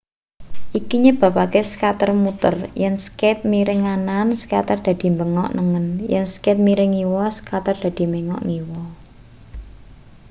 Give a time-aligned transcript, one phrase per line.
[0.79, 6.91] iki nyebabake skater muter yen skate miring nganan skater dadi menggok nengen yen skate miring
[6.95, 8.83] ngiwa skater dadi menggok ngiwa